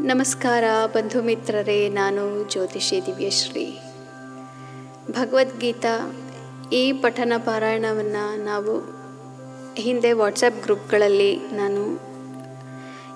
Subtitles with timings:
[0.00, 3.78] ನಮಸ್ಕಾರ, ಬಂಧು ಮಿತ್ರರೇ, ನಾನು ಜ್ಯೋತಿಷಿ ದಿವ್ಯಶ್ರೀ.
[5.10, 6.12] ಭಗವದ್ಗೀತಾ
[6.72, 8.78] ಈ ಪಠನ ಪಾರಾಯಣವನ್ನು ನಾವು
[9.74, 12.00] ಹಿಂದೆ ವಾಟ್ಸಪ್ ಗ್ರೂಪ್ಗಳಲ್ಲಿ ನಾನು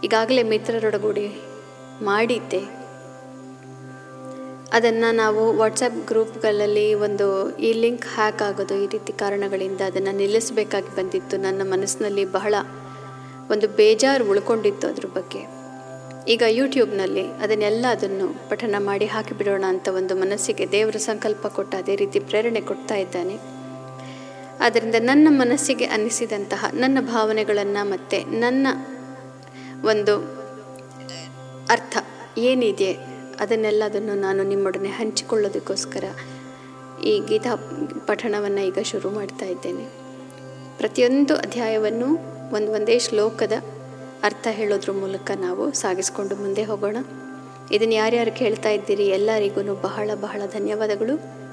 [0.05, 1.43] ಈಗಾಗಲೇ ಮಿತ್ರರೊಡಗೂಡಿ
[2.03, 2.61] ಮಾಡಿದ್ದೆ.
[4.73, 11.37] ಅದನ್ನು ನಾವು ವಾಟ್ಸಪ್ ಗ್ರೂಪ್ಗಳಲ್ಲಿ ಒಂದು ಈ ಲಿಂಕ್ ಹ್ಯಾಕ್ ಆಗೋದು ಈ ರೀತಿ ಕಾರಣಗಳಿಂದ ಅದನ್ನು ನಿಲ್ಲಿಸಬೇಕಾಗಿ ಬಂದಿತ್ತು.
[11.37, 12.55] ನನ್ನ ಮನಸ್ಸಿನಲ್ಲಿ ಬಹಳ
[13.51, 15.56] ಒಂದು ಬೇಜಾರು ಉಳ್ಕೊಂಡಿತ್ತು ಅದ್ರ ಬಗ್ಗೆ.
[16.29, 22.21] ಈಗ ಯೂಟ್ಯೂಬ್ನಲ್ಲಿ ಅದನ್ನೆಲ್ಲ ಅದನ್ನು ಪಠನ ಮಾಡಿ ಹಾಕಿಬಿಡೋಣ ಅಂತ ಒಂದು ಮನಸ್ಸಿಗೆ ದೇವರ ಸಂಕಲ್ಪ ಕೊಟ್ಟ ಅದೇ ರೀತಿ
[22.21, 23.37] ಪ್ರೇರಣೆ ಕೊಡ್ತಾ ಇದ್ದಾನೆ.
[24.61, 28.67] ಆದ್ದರಿಂದ ನನ್ನ ಮನಸ್ಸಿಗೆ ಅನ್ನಿಸಿದಂತಹ ನನ್ನ ಭಾವನೆಗಳನ್ನು ಮತ್ತು ನನ್ನ
[29.87, 30.15] ಒಂದು
[31.71, 31.97] ಅರ್ಥ
[32.39, 32.93] ಏನಿದೆ
[33.41, 36.05] ಅದನ್ನೆಲ್ಲದನ್ನು ನಾನು ನಿಮ್ಮೊಡನೆ ಹಂಚಿಕೊಳ್ಳೋದಕ್ಕೋಸ್ಕರ
[37.05, 37.55] ಈ ಗೀತಾ
[38.07, 39.85] ಪಠಣವನ್ನು ಈಗ ಶುರು ಮಾಡ್ತಾ ಇದ್ದೇನೆ.
[40.79, 42.09] ಪ್ರತಿಯೊಂದು ಅಧ್ಯಾಯವನ್ನು
[42.55, 43.53] ಒಂದು ಒಂದೇ ಶ್ಲೋಕದ
[44.27, 46.97] ಅರ್ಥ ಹೇಳೋದ್ರ ಮೂಲಕ ನಾವು ಸಾಗಿಸ್ಕೊಂಡು ಮುಂದೆ ಹೋಗೋಣ.
[47.73, 51.47] ಇದನ್ನು ಯಾರ್ಯಾರು ಕೇಳ್ತಾ ಇದ್ದೀರಿ ಎಲ್ಲರಿಗೂ ಬಹಳ ಬಹಳ ಧನ್ಯವಾದಗಳು.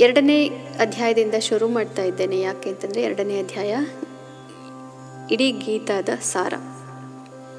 [0.00, 0.46] ಎರಡನೇ
[0.80, 2.40] ಅಧ್ಯಾಯದಿಂದ ಶುರು ಮಾಡ್ತಾ ಇದ್ದೇನೆ.
[2.40, 3.76] ಯಾಕೆ ಅಂತಂದರೆ ಎರಡನೇ ಅಧ್ಯಾಯ
[5.30, 6.54] ಇಡೀ ಗೀತಾದ ಸಾರ.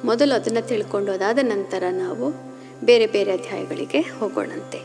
[0.06, 2.34] ಮೊದಲು ಅದನ್ನು ತಿಳ್ಕೊಂಡು ಅದಾದ ನಂತರ ನಾವು
[2.86, 4.80] ಬೇರೆ ಬೇರೆ ಅಧ್ಯಾಯಗಳಿಗೆ ಹೋಗೋಣಂತೆ.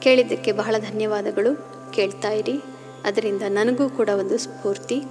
[0.00, 1.66] ಕೇಳಿದ್ದಕ್ಕೆ ಬಹಳ ಧನ್ಯವಾದಗಳು.
[1.92, 2.60] ಕೇಳ್ತಾ ಇರಿ.
[3.04, 5.02] ಅದರಿಂದ ನನಗೂ ಕೂಡ ಒಂದು ಸ್ಫೂರ್ತಿ.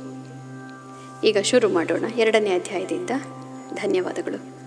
[1.23, 2.05] ಈಗ ಶುರು ಮಾಡೋಣ.
[2.17, 3.09] ಎರಡನೇ ಅಧ್ಯಾಯದಿಂದ
[3.73, 4.62] ಧನ್ಯವಾದಗಳು.